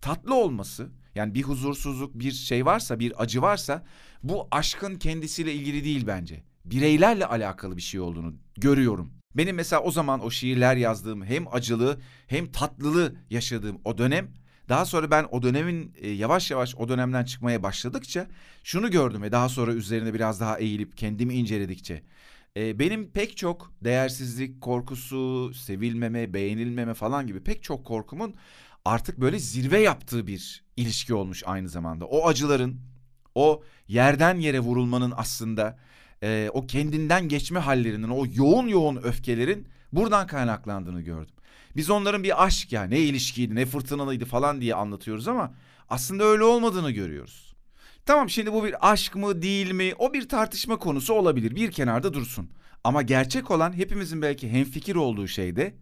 tatlı 0.00 0.34
olması 0.34 0.90
yani 1.14 1.34
bir 1.34 1.42
huzursuzluk 1.42 2.14
bir 2.14 2.32
şey 2.32 2.66
varsa 2.66 2.98
bir 2.98 3.22
acı 3.22 3.42
varsa 3.42 3.84
bu 4.22 4.48
aşkın 4.50 4.96
kendisiyle 4.96 5.54
ilgili 5.54 5.84
değil 5.84 6.06
bence. 6.06 6.42
Bireylerle 6.64 7.26
alakalı 7.26 7.76
bir 7.76 7.82
şey 7.82 8.00
olduğunu 8.00 8.34
görüyorum. 8.56 9.12
Benim 9.36 9.56
mesela 9.56 9.82
o 9.82 9.90
zaman 9.90 10.24
o 10.24 10.30
şiirler 10.30 10.76
yazdığım 10.76 11.24
hem 11.24 11.54
acılı 11.54 12.00
hem 12.26 12.52
tatlılığı 12.52 13.14
yaşadığım 13.30 13.80
o 13.84 13.98
dönem 13.98 14.28
daha 14.68 14.84
sonra 14.84 15.10
ben 15.10 15.26
o 15.30 15.42
dönemin 15.42 15.94
e, 15.96 16.10
yavaş 16.10 16.50
yavaş 16.50 16.74
o 16.74 16.88
dönemden 16.88 17.24
çıkmaya 17.24 17.62
başladıkça 17.62 18.26
şunu 18.64 18.90
gördüm 18.90 19.22
ve 19.22 19.32
daha 19.32 19.48
sonra 19.48 19.72
üzerine 19.72 20.14
biraz 20.14 20.40
daha 20.40 20.58
eğilip 20.58 20.96
kendimi 20.96 21.34
inceledikçe 21.34 22.02
e, 22.56 22.78
benim 22.78 23.10
pek 23.10 23.36
çok 23.36 23.72
değersizlik 23.84 24.60
korkusu, 24.60 25.54
sevilmeme, 25.54 26.34
beğenilmeme 26.34 26.94
falan 26.94 27.26
gibi 27.26 27.44
pek 27.44 27.62
çok 27.62 27.84
korkumun 27.84 28.34
artık 28.84 29.20
böyle 29.20 29.38
zirve 29.38 29.80
yaptığı 29.80 30.26
bir 30.26 30.64
ilişki 30.76 31.14
olmuş 31.14 31.42
aynı 31.46 31.68
zamanda. 31.68 32.06
O 32.06 32.28
acıların, 32.28 32.80
o 33.34 33.62
yerden 33.88 34.36
yere 34.36 34.60
vurulmanın 34.60 35.12
aslında 35.16 35.78
e, 36.22 36.50
o 36.52 36.66
kendinden 36.66 37.28
geçme 37.28 37.60
hallerinin, 37.60 38.08
o 38.08 38.24
yoğun 38.34 38.66
yoğun 38.66 38.96
öfkelerin 38.96 39.68
buradan 39.92 40.26
kaynaklandığını 40.26 41.00
gördüm. 41.00 41.34
Biz 41.76 41.90
onların 41.90 42.22
bir 42.22 42.44
aşk 42.44 42.72
ya 42.72 42.84
ne 42.84 43.00
ilişkiydi 43.00 43.54
ne 43.54 43.66
fırtınalıydı 43.66 44.24
falan 44.24 44.60
diye 44.60 44.74
anlatıyoruz 44.74 45.28
ama 45.28 45.54
aslında 45.88 46.24
öyle 46.24 46.44
olmadığını 46.44 46.90
görüyoruz. 46.90 47.51
Tamam 48.06 48.30
şimdi 48.30 48.52
bu 48.52 48.64
bir 48.64 48.92
aşk 48.92 49.16
mı 49.16 49.42
değil 49.42 49.72
mi 49.72 49.92
o 49.98 50.12
bir 50.12 50.28
tartışma 50.28 50.78
konusu 50.78 51.14
olabilir 51.14 51.56
bir 51.56 51.70
kenarda 51.72 52.14
dursun. 52.14 52.50
Ama 52.84 53.02
gerçek 53.02 53.50
olan 53.50 53.72
hepimizin 53.76 54.22
belki 54.22 54.50
hemfikir 54.50 54.94
olduğu 54.94 55.28
şeyde 55.28 55.74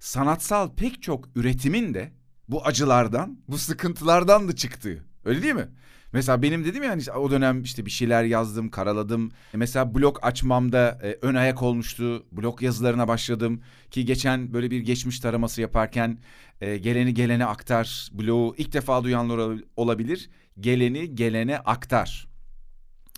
sanatsal 0.00 0.74
pek 0.74 1.02
çok 1.02 1.28
üretimin 1.36 1.94
de 1.94 2.12
bu 2.48 2.66
acılardan, 2.66 3.38
bu 3.48 3.58
sıkıntılardan 3.58 4.48
da 4.48 4.56
çıktığı. 4.56 5.04
Öyle 5.24 5.42
değil 5.42 5.54
mi? 5.54 5.68
Mesela 6.12 6.42
benim 6.42 6.64
dedim 6.64 6.82
yani 6.82 6.98
işte 7.00 7.12
o 7.12 7.30
dönem 7.30 7.62
işte 7.62 7.86
bir 7.86 7.90
şeyler 7.90 8.24
yazdım, 8.24 8.70
karaladım. 8.70 9.30
Mesela 9.52 9.94
blog 9.94 10.18
açmamda 10.22 10.98
e, 11.02 11.18
ön 11.22 11.34
ayak 11.34 11.62
olmuştu. 11.62 12.26
Blog 12.32 12.62
yazılarına 12.62 13.08
başladım 13.08 13.62
ki 13.90 14.04
geçen 14.04 14.52
böyle 14.52 14.70
bir 14.70 14.80
geçmiş 14.80 15.20
taraması 15.20 15.60
yaparken 15.60 16.18
e, 16.60 16.76
geleni 16.78 17.14
gelene 17.14 17.46
aktar 17.46 18.08
blogu 18.12 18.54
ilk 18.58 18.72
defa 18.72 19.04
duyanlar 19.04 19.60
olabilir. 19.76 20.30
Geleni 20.60 21.14
gelene 21.14 21.58
aktar. 21.58 22.28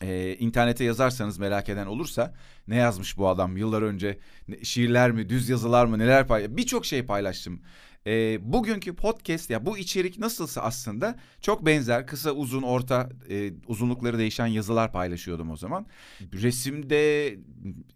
Ee, 0.02 0.36
internete 0.38 0.84
yazarsanız 0.84 1.38
merak 1.38 1.68
eden 1.68 1.86
olursa 1.86 2.34
ne 2.68 2.76
yazmış 2.76 3.18
bu 3.18 3.28
adam 3.28 3.56
yıllar 3.56 3.82
önce 3.82 4.18
şiirler 4.62 5.12
mi 5.12 5.28
düz 5.28 5.48
yazılar 5.48 5.86
mı 5.86 5.98
neler 5.98 6.26
paylaştım 6.26 6.56
birçok 6.56 6.86
şey 6.86 7.06
paylaştım 7.06 7.60
e, 8.06 8.38
bugünkü 8.52 8.96
podcast 8.96 9.50
ya 9.50 9.66
bu 9.66 9.78
içerik 9.78 10.18
nasılsa 10.18 10.60
aslında 10.60 11.16
çok 11.40 11.66
benzer 11.66 12.06
kısa 12.06 12.30
uzun 12.30 12.62
orta 12.62 13.08
e, 13.30 13.52
uzunlukları 13.66 14.18
değişen 14.18 14.46
yazılar 14.46 14.92
paylaşıyordum 14.92 15.50
o 15.50 15.56
zaman. 15.56 15.86
Resimde 16.32 17.34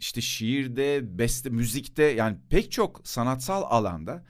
işte 0.00 0.21
şiirde 0.21 1.18
beste 1.18 1.50
müzikte 1.50 2.02
yani 2.02 2.37
pek 2.50 2.73
çok 2.73 3.00
sanatsal 3.04 3.62
alanda 3.62 4.25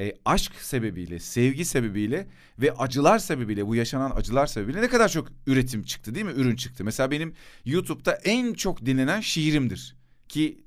e, 0.00 0.12
aşk 0.24 0.54
sebebiyle, 0.54 1.18
sevgi 1.18 1.64
sebebiyle 1.64 2.26
ve 2.58 2.72
acılar 2.72 3.18
sebebiyle, 3.18 3.66
bu 3.66 3.74
yaşanan 3.74 4.10
acılar 4.10 4.46
sebebiyle 4.46 4.82
ne 4.82 4.88
kadar 4.88 5.08
çok 5.08 5.28
üretim 5.46 5.82
çıktı 5.82 6.14
değil 6.14 6.26
mi? 6.26 6.32
Ürün 6.32 6.56
çıktı. 6.56 6.84
Mesela 6.84 7.10
benim 7.10 7.34
YouTube'da 7.64 8.12
en 8.12 8.54
çok 8.54 8.86
dinlenen 8.86 9.20
şiirimdir. 9.20 9.96
Ki 10.28 10.64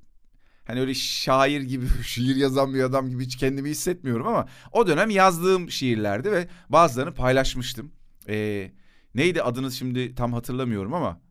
hani 0.66 0.80
öyle 0.80 0.94
şair 0.94 1.62
gibi 1.62 1.86
şiir 2.04 2.36
yazan 2.36 2.74
bir 2.74 2.84
adam 2.84 3.10
gibi 3.10 3.26
hiç 3.26 3.36
kendimi 3.36 3.70
hissetmiyorum 3.70 4.28
ama 4.28 4.48
o 4.72 4.88
dönem 4.88 5.10
yazdığım 5.10 5.72
şiirlerdi 5.72 6.32
ve 6.32 6.48
bazılarını 6.70 7.14
paylaşmıştım. 7.14 7.92
Ee, 8.30 8.72
neydi 9.16 9.42
adını 9.42 9.72
şimdi 9.72 10.16
tam 10.16 10.34
hatırlamıyorum 10.34 10.94
ama. 10.94 11.22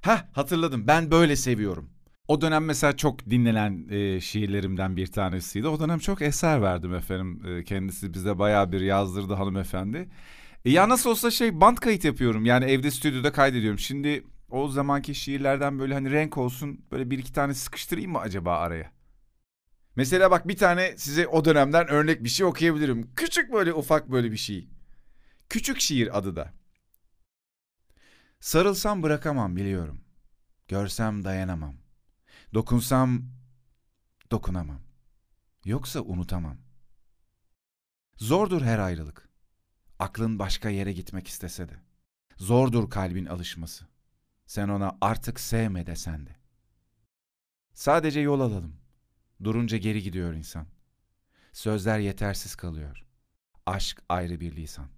Ha 0.00 0.28
hatırladım 0.32 0.86
ben 0.86 1.10
böyle 1.10 1.36
seviyorum. 1.36 1.90
O 2.32 2.40
dönem 2.40 2.64
mesela 2.64 2.96
çok 2.96 3.30
dinlenen 3.30 3.88
e, 3.90 4.20
şiirlerimden 4.20 4.96
bir 4.96 5.06
tanesiydi. 5.06 5.68
O 5.68 5.80
dönem 5.80 5.98
çok 5.98 6.22
eser 6.22 6.62
verdim 6.62 6.94
efendim. 6.94 7.42
E, 7.46 7.64
kendisi 7.64 8.14
bize 8.14 8.38
bayağı 8.38 8.72
bir 8.72 8.80
yazdırdı 8.80 9.34
hanımefendi. 9.34 10.08
E, 10.64 10.70
ya 10.70 10.88
nasıl 10.88 11.10
olsa 11.10 11.30
şey 11.30 11.60
band 11.60 11.76
kayıt 11.78 12.04
yapıyorum. 12.04 12.44
Yani 12.44 12.64
evde 12.64 12.90
stüdyoda 12.90 13.32
kaydediyorum. 13.32 13.78
Şimdi 13.78 14.24
o 14.50 14.68
zamanki 14.68 15.14
şiirlerden 15.14 15.78
böyle 15.78 15.94
hani 15.94 16.10
renk 16.10 16.38
olsun 16.38 16.84
böyle 16.92 17.10
bir 17.10 17.18
iki 17.18 17.32
tane 17.32 17.54
sıkıştırayım 17.54 18.12
mı 18.12 18.18
acaba 18.18 18.58
araya? 18.58 18.92
Mesela 19.96 20.30
bak 20.30 20.48
bir 20.48 20.56
tane 20.56 20.94
size 20.96 21.26
o 21.26 21.44
dönemden 21.44 21.88
örnek 21.88 22.24
bir 22.24 22.28
şey 22.28 22.46
okuyabilirim. 22.46 23.10
Küçük 23.16 23.52
böyle 23.52 23.72
ufak 23.74 24.10
böyle 24.10 24.32
bir 24.32 24.36
şey. 24.36 24.68
Küçük 25.48 25.80
şiir 25.80 26.18
adı 26.18 26.36
da. 26.36 26.52
Sarılsam 28.40 29.02
bırakamam 29.02 29.56
biliyorum. 29.56 30.00
Görsem 30.68 31.24
dayanamam. 31.24 31.81
Dokunsam 32.54 33.22
dokunamam. 34.30 34.80
Yoksa 35.64 36.00
unutamam. 36.00 36.56
Zordur 38.16 38.62
her 38.62 38.78
ayrılık. 38.78 39.28
Aklın 39.98 40.38
başka 40.38 40.68
yere 40.68 40.92
gitmek 40.92 41.28
istese 41.28 41.68
de. 41.68 41.74
Zordur 42.36 42.90
kalbin 42.90 43.26
alışması. 43.26 43.86
Sen 44.46 44.68
ona 44.68 44.98
artık 45.00 45.40
sevme 45.40 45.86
desen 45.86 46.26
de. 46.26 46.36
Sadece 47.74 48.20
yol 48.20 48.40
alalım. 48.40 48.76
Durunca 49.44 49.76
geri 49.76 50.02
gidiyor 50.02 50.34
insan. 50.34 50.66
Sözler 51.52 51.98
yetersiz 51.98 52.56
kalıyor. 52.56 53.04
Aşk 53.66 54.02
ayrı 54.08 54.40
bir 54.40 54.56
lisan. 54.56 54.88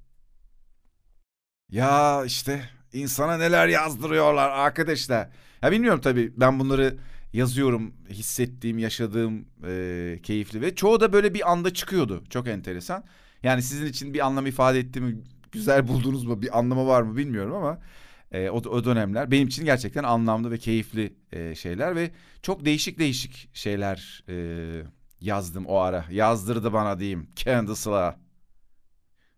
Ya 1.68 2.24
işte 2.24 2.70
insana 2.92 3.36
neler 3.36 3.68
yazdırıyorlar 3.68 4.50
arkadaşlar. 4.50 5.30
Ya 5.62 5.72
bilmiyorum 5.72 6.00
tabii 6.00 6.32
ben 6.36 6.60
bunları 6.60 6.98
yazıyorum 7.34 7.94
hissettiğim, 8.08 8.78
yaşadığım 8.78 9.46
e, 9.66 10.18
keyifli 10.22 10.60
ve 10.60 10.74
çoğu 10.74 11.00
da 11.00 11.12
böyle 11.12 11.34
bir 11.34 11.52
anda 11.52 11.74
çıkıyordu. 11.74 12.24
Çok 12.30 12.48
enteresan. 12.48 13.04
Yani 13.42 13.62
sizin 13.62 13.86
için 13.86 14.14
bir 14.14 14.26
anlam 14.26 14.46
ifade 14.46 14.78
etti 14.78 15.00
mi, 15.00 15.22
güzel 15.52 15.88
buldunuz 15.88 16.24
mu, 16.24 16.42
bir 16.42 16.58
anlamı 16.58 16.86
var 16.86 17.02
mı 17.02 17.16
bilmiyorum 17.16 17.54
ama 17.54 17.78
e, 18.32 18.50
o, 18.50 18.56
o 18.56 18.84
dönemler 18.84 19.30
benim 19.30 19.48
için 19.48 19.64
gerçekten 19.64 20.04
anlamlı 20.04 20.50
ve 20.50 20.58
keyifli 20.58 21.16
e, 21.32 21.54
şeyler 21.54 21.96
ve 21.96 22.10
çok 22.42 22.64
değişik 22.64 22.98
değişik 22.98 23.50
şeyler 23.56 24.24
e, 24.28 24.36
yazdım 25.20 25.66
o 25.66 25.76
ara. 25.76 26.04
Yazdırdı 26.10 26.72
bana 26.72 26.98
diyeyim 26.98 27.28
Candace'la. 27.36 28.16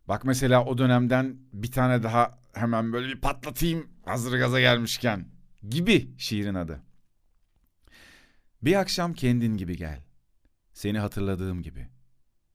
Bak 0.09 0.25
mesela 0.25 0.65
o 0.65 0.79
dönemden 0.79 1.37
bir 1.53 1.73
tane 1.73 2.03
daha 2.03 2.39
hemen 2.53 2.93
böyle 2.93 3.09
bir 3.09 3.21
patlatayım 3.21 3.87
hazır 4.05 4.39
gaza 4.39 4.61
gelmişken 4.61 5.29
gibi 5.69 6.11
şiirin 6.19 6.55
adı. 6.55 6.86
Bir 8.63 8.75
akşam 8.75 9.15
kendin 9.15 9.57
gibi 9.57 9.77
gel. 9.77 10.03
Seni 10.73 10.99
hatırladığım 10.99 11.63
gibi. 11.63 11.89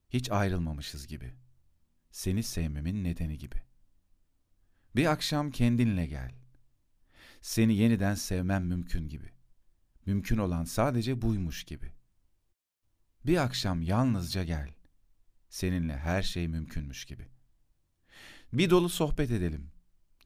Hiç 0.10 0.32
ayrılmamışız 0.32 1.08
gibi. 1.08 1.34
Seni 2.12 2.44
sevmemin 2.44 3.04
nedeni 3.04 3.38
gibi. 3.38 3.56
Bir 4.96 5.06
akşam 5.06 5.52
kendinle 5.52 6.06
gel. 6.06 6.32
Seni 7.42 7.76
yeniden 7.76 8.16
sevmem 8.16 8.66
mümkün 8.66 9.10
gibi. 9.10 9.30
Mümkün 10.06 10.38
olan 10.38 10.64
sadece 10.64 11.22
buymuş 11.22 11.64
gibi. 11.64 11.94
Bir 13.26 13.38
akşam 13.38 13.82
yalnızca 13.82 14.44
gel. 14.44 14.70
Seninle 15.50 15.98
her 15.98 16.24
şey 16.24 16.48
mümkünmüş 16.48 17.06
gibi. 17.06 17.28
Bir 18.54 18.70
dolu 18.70 18.90
sohbet 18.90 19.32
edelim. 19.32 19.72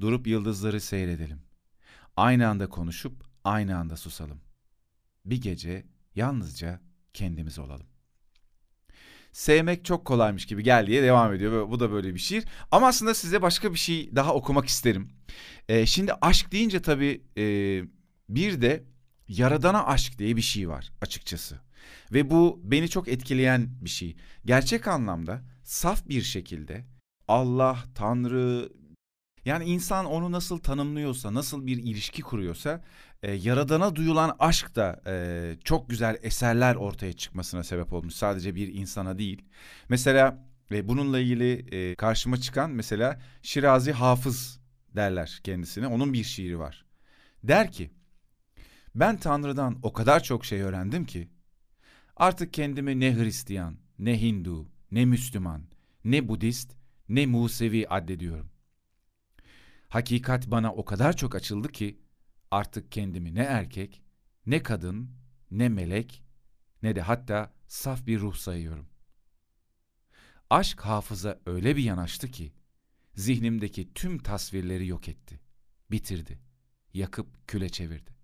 Durup 0.02 0.28
yıldızları 0.28 0.82
seyredelim. 0.82 1.42
Aynı 2.18 2.48
anda 2.48 2.70
konuşup 2.70 3.24
aynı 3.44 3.78
anda 3.78 3.98
susalım. 3.98 4.42
Bir 5.26 5.42
gece 5.42 5.86
yalnızca 6.16 6.82
kendimiz 7.14 7.60
olalım 7.60 7.88
sevmek 9.36 9.86
çok 9.86 10.06
kolaymış 10.06 10.46
gibi 10.46 10.64
gel 10.64 10.88
diye 10.88 11.04
devam 11.04 11.34
ediyor. 11.34 11.70
Bu 11.70 11.80
da 11.80 11.92
böyle 11.92 12.14
bir 12.14 12.20
şiir. 12.20 12.46
Ama 12.72 12.88
aslında 12.88 13.14
size 13.14 13.42
başka 13.42 13.74
bir 13.74 13.78
şey 13.78 14.16
daha 14.16 14.34
okumak 14.34 14.66
isterim. 14.66 15.10
Ee, 15.70 15.86
şimdi 15.86 16.14
aşk 16.22 16.52
deyince 16.52 16.82
tabii 16.82 17.22
e, 17.38 17.44
bir 18.30 18.62
de 18.62 18.84
yaradana 19.28 19.86
aşk 19.86 20.20
diye 20.20 20.36
bir 20.36 20.42
şey 20.42 20.70
var 20.70 20.92
açıkçası. 21.02 21.60
Ve 22.14 22.30
bu 22.30 22.62
beni 22.64 22.90
çok 22.90 23.08
etkileyen 23.08 23.70
bir 23.82 23.90
şey. 23.90 24.16
Gerçek 24.46 24.88
anlamda 24.88 25.42
saf 25.64 26.08
bir 26.10 26.22
şekilde 26.22 26.86
Allah, 27.28 27.78
Tanrı, 27.96 28.70
yani 29.46 29.66
insan 29.66 30.06
onu 30.06 30.32
nasıl 30.32 30.60
tanımlıyorsa, 30.60 31.34
nasıl 31.34 31.68
bir 31.68 31.78
ilişki 31.78 32.22
kuruyorsa 32.22 32.84
e, 33.26 33.32
yaradana 33.32 33.96
duyulan 33.96 34.36
aşk 34.40 34.76
da 34.76 35.02
e, 35.08 35.56
çok 35.64 35.90
güzel 35.90 36.18
eserler 36.22 36.76
ortaya 36.76 37.14
çıkmasına 37.14 37.64
sebep 37.64 37.94
olmuş. 37.94 38.14
Sadece 38.14 38.56
bir 38.56 38.74
insana 38.74 39.18
değil. 39.18 39.42
Mesela 39.90 40.46
e, 40.72 40.88
bununla 40.88 41.20
ilgili 41.20 41.76
e, 41.76 41.96
karşıma 41.96 42.38
çıkan 42.38 42.72
mesela 42.72 43.22
Şirazi 43.42 43.92
Hafız 43.92 44.60
derler 44.96 45.40
kendisine. 45.44 45.88
Onun 45.88 46.14
bir 46.14 46.24
şiiri 46.24 46.60
var. 46.60 46.86
Der 47.44 47.72
ki 47.72 47.92
ben 48.96 49.18
Tanrı'dan 49.18 49.80
o 49.84 49.94
kadar 49.94 50.24
çok 50.24 50.46
şey 50.46 50.62
öğrendim 50.62 51.06
ki 51.06 51.30
artık 52.16 52.54
kendimi 52.54 53.00
ne 53.00 53.16
Hristiyan, 53.16 53.78
ne 54.00 54.22
Hindu, 54.22 54.68
ne 54.92 55.06
Müslüman, 55.06 55.62
ne 56.04 56.28
Budist, 56.28 56.76
ne 57.10 57.26
Musevi 57.26 57.90
addediyorum. 57.90 58.50
Hakikat 59.90 60.52
bana 60.52 60.74
o 60.74 60.86
kadar 60.86 61.18
çok 61.18 61.36
açıldı 61.36 61.68
ki 61.72 62.05
artık 62.52 62.92
kendimi 62.92 63.36
ne 63.36 63.44
erkek, 63.44 64.02
ne 64.46 64.64
kadın, 64.64 65.10
ne 65.52 65.70
melek, 65.70 66.24
ne 66.84 66.96
de 66.96 67.02
hatta 67.02 67.54
saf 67.68 68.08
bir 68.08 68.20
ruh 68.20 68.36
sayıyorum. 68.36 68.88
Aşk 70.50 70.82
hafıza 70.82 71.40
öyle 71.46 71.76
bir 71.76 71.84
yanaştı 71.84 72.32
ki, 72.32 72.54
zihnimdeki 73.16 73.94
tüm 73.94 74.18
tasvirleri 74.18 74.88
yok 74.88 75.08
etti, 75.10 75.40
bitirdi, 75.92 76.40
yakıp 76.94 77.48
küle 77.48 77.70
çevirdi. 77.70 78.16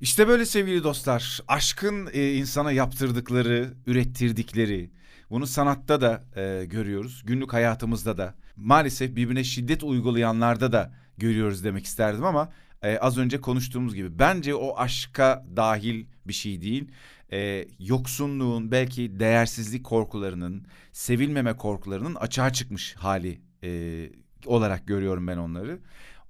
İşte 0.00 0.28
böyle 0.28 0.46
sevgili 0.46 0.84
dostlar, 0.84 1.40
aşkın 1.48 2.08
e, 2.12 2.34
insana 2.34 2.72
yaptırdıkları, 2.72 3.74
ürettirdikleri, 3.86 4.90
bunu 5.30 5.46
sanatta 5.46 6.00
da 6.00 6.24
e, 6.36 6.64
görüyoruz, 6.64 7.22
günlük 7.26 7.52
hayatımızda 7.52 8.18
da, 8.18 8.34
maalesef 8.56 9.16
birbirine 9.16 9.44
şiddet 9.44 9.82
uygulayanlarda 9.82 10.72
da 10.72 10.94
görüyoruz 11.18 11.64
demek 11.64 11.84
isterdim 11.84 12.24
ama 12.24 12.52
e, 12.82 12.98
az 12.98 13.18
önce 13.18 13.40
konuştuğumuz 13.40 13.94
gibi 13.94 14.18
bence 14.18 14.54
o 14.54 14.78
aşka 14.78 15.46
dahil 15.56 16.06
bir 16.26 16.32
şey 16.32 16.60
değil. 16.60 16.90
E, 17.32 17.68
yoksunluğun 17.78 18.70
belki 18.70 19.20
değersizlik 19.20 19.84
korkularının, 19.84 20.66
sevilmeme 20.92 21.56
korkularının 21.56 22.14
açığa 22.14 22.52
çıkmış 22.52 22.94
hali 22.94 23.40
e, 23.62 24.10
olarak 24.46 24.86
görüyorum 24.86 25.26
ben 25.26 25.36
onları. 25.36 25.78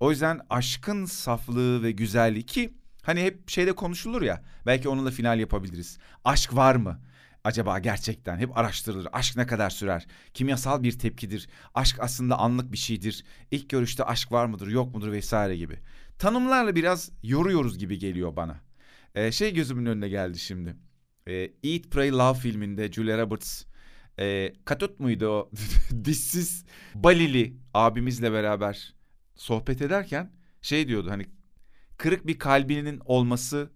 O 0.01 0.11
yüzden 0.11 0.41
aşkın 0.51 1.05
saflığı 1.05 1.83
ve 1.83 1.93
güzelliği 1.93 2.47
ki 2.47 2.75
hani 3.03 3.23
hep 3.23 3.51
şeyde 3.51 3.73
konuşulur 3.73 4.23
ya 4.23 4.43
belki 4.67 4.89
onunla 4.89 5.11
final 5.11 5.39
yapabiliriz. 5.39 5.99
Aşk 6.25 6.57
var 6.57 6.75
mı? 6.75 7.01
Acaba 7.47 7.79
gerçekten 7.79 8.39
hep 8.39 8.59
araştırılır. 8.59 9.09
Aşk 9.13 9.37
ne 9.37 9.47
kadar 9.47 9.71
sürer? 9.71 10.07
Kimyasal 10.35 10.83
bir 10.83 10.99
tepkidir. 10.99 11.49
Aşk 11.75 12.01
aslında 12.01 12.39
anlık 12.39 12.73
bir 12.73 12.77
şeydir. 12.77 13.25
İlk 13.51 13.69
görüşte 13.69 14.05
aşk 14.05 14.33
var 14.33 14.47
mıdır, 14.47 14.67
yok 14.67 14.95
mudur 14.95 15.13
vesaire 15.13 15.57
gibi. 15.57 15.79
Tanımlarla 16.19 16.75
biraz 16.75 17.11
yoruyoruz 17.23 17.79
gibi 17.79 17.99
geliyor 17.99 18.37
bana. 18.37 18.61
Ee, 19.15 19.33
şey 19.33 19.55
gözümün 19.55 19.87
önüne 19.87 20.09
geldi 20.09 20.39
şimdi. 20.39 20.77
Ee, 21.27 21.33
Eat, 21.63 21.91
Pray, 21.91 22.11
Love 22.13 22.39
filminde 22.39 22.93
Julia 22.93 23.19
Roberts 23.19 23.65
e, 24.19 24.53
Katut 24.65 25.01
muydu 25.01 25.29
o 25.29 25.51
dişsiz 26.05 26.65
Balili 26.95 27.57
abimizle 27.75 28.33
beraber 28.33 28.95
sohbet 29.35 29.83
ederken 29.83 30.33
şey 30.63 30.89
diyordu 30.89 31.11
hani 31.11 31.27
kırık 31.97 32.27
bir 32.27 32.39
kalbinin 32.39 33.01
olması 33.05 33.71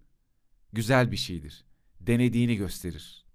güzel 0.73 1.11
bir 1.11 1.17
şeydir. 1.17 1.65
Denediğini 1.99 2.55
gösterir. 2.55 3.30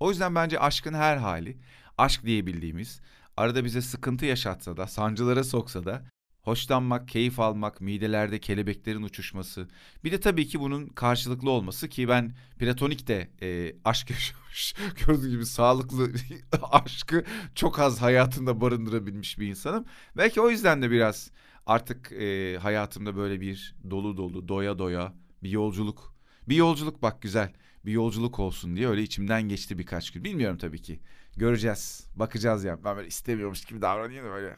O 0.00 0.10
yüzden 0.10 0.34
bence 0.34 0.60
aşkın 0.60 0.94
her 0.94 1.16
hali, 1.16 1.56
aşk 1.98 2.24
diyebildiğimiz, 2.24 3.00
arada 3.36 3.64
bize 3.64 3.82
sıkıntı 3.82 4.26
yaşatsa 4.26 4.76
da, 4.76 4.86
sancılara 4.86 5.44
soksa 5.44 5.84
da, 5.84 6.02
hoşlanmak, 6.46 7.08
keyif 7.08 7.40
almak, 7.40 7.80
midelerde 7.80 8.40
kelebeklerin 8.40 9.02
uçuşması. 9.02 9.68
Bir 10.04 10.12
de 10.12 10.20
tabii 10.20 10.46
ki 10.46 10.60
bunun 10.60 10.86
karşılıklı 10.86 11.50
olması 11.50 11.88
ki 11.88 12.08
ben 12.08 12.34
platonik 12.58 13.08
de 13.08 13.30
e, 13.42 13.76
aşk 13.84 14.10
yaşamış, 14.10 14.74
gördüğünüz 15.06 15.30
gibi 15.30 15.46
sağlıklı 15.46 16.12
aşkı 16.70 17.24
çok 17.54 17.78
az 17.78 18.02
hayatında 18.02 18.60
barındırabilmiş 18.60 19.38
bir 19.38 19.46
insanım. 19.46 19.84
Belki 20.16 20.40
o 20.40 20.50
yüzden 20.50 20.82
de 20.82 20.90
biraz 20.90 21.30
artık 21.66 22.12
e, 22.12 22.58
hayatımda 22.58 23.16
böyle 23.16 23.40
bir 23.40 23.74
dolu 23.90 24.16
dolu, 24.16 24.48
doya 24.48 24.78
doya 24.78 25.14
bir 25.42 25.50
yolculuk. 25.50 26.14
Bir 26.48 26.56
yolculuk 26.56 27.02
bak 27.02 27.22
güzel 27.22 27.52
bir 27.86 27.92
yolculuk 27.92 28.38
olsun 28.38 28.76
diye 28.76 28.88
öyle 28.88 29.02
içimden 29.02 29.42
geçti 29.42 29.78
birkaç 29.78 30.10
gün. 30.10 30.24
Bilmiyorum 30.24 30.58
tabii 30.58 30.82
ki. 30.82 31.00
Göreceğiz. 31.36 32.06
Bakacağız 32.16 32.64
ya. 32.64 32.84
Ben 32.84 32.96
böyle 32.96 33.08
istemiyormuş 33.08 33.64
gibi 33.64 33.82
davranıyorum 33.82 34.32
böyle. 34.32 34.56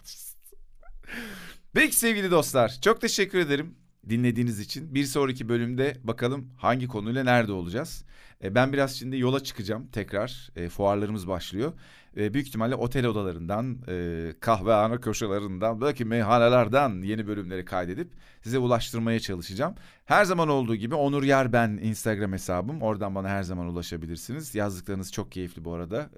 Peki 1.72 1.96
sevgili 1.96 2.30
dostlar. 2.30 2.78
Çok 2.82 3.00
teşekkür 3.00 3.38
ederim 3.38 3.74
dinlediğiniz 4.08 4.60
için. 4.60 4.94
Bir 4.94 5.04
sonraki 5.04 5.48
bölümde 5.48 5.96
bakalım 6.04 6.50
hangi 6.56 6.88
konuyla 6.88 7.24
nerede 7.24 7.52
olacağız. 7.52 8.04
E, 8.44 8.54
ben 8.54 8.72
biraz 8.72 8.96
şimdi 8.96 9.18
yola 9.18 9.42
çıkacağım 9.42 9.86
tekrar. 9.92 10.50
E, 10.56 10.68
fuarlarımız 10.68 11.28
başlıyor. 11.28 11.72
E, 12.16 12.34
büyük 12.34 12.48
ihtimalle 12.48 12.74
otel 12.74 13.06
odalarından, 13.06 13.78
e, 13.88 14.32
kahvehane 14.40 14.96
köşelerinden, 15.00 15.80
belki 15.80 16.04
meyhanelerden 16.04 17.02
yeni 17.02 17.26
bölümleri 17.26 17.64
kaydedip 17.64 18.12
size 18.42 18.58
ulaştırmaya 18.58 19.20
çalışacağım. 19.20 19.74
Her 20.04 20.24
zaman 20.24 20.48
olduğu 20.48 20.76
gibi 20.76 20.94
Onur 20.94 21.22
Yer 21.22 21.52
ben 21.52 21.70
Instagram 21.82 22.32
hesabım. 22.32 22.82
Oradan 22.82 23.14
bana 23.14 23.28
her 23.28 23.42
zaman 23.42 23.66
ulaşabilirsiniz. 23.66 24.54
Yazdıklarınız 24.54 25.12
çok 25.12 25.32
keyifli 25.32 25.64
bu 25.64 25.74
arada. 25.74 26.10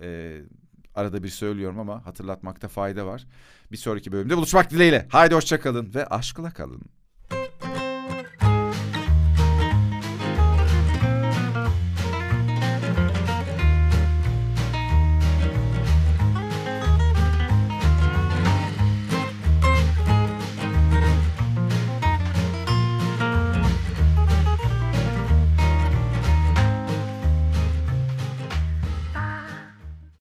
Arada 0.94 1.22
bir 1.22 1.28
söylüyorum 1.28 1.78
ama 1.78 2.06
hatırlatmakta 2.06 2.68
fayda 2.68 3.06
var. 3.06 3.26
Bir 3.72 3.76
sonraki 3.76 4.12
bölümde 4.12 4.36
buluşmak 4.36 4.70
dileğiyle. 4.70 5.06
Haydi 5.10 5.34
hoşçakalın 5.34 5.94
ve 5.94 6.06
aşkla 6.06 6.50
kalın. 6.50 6.82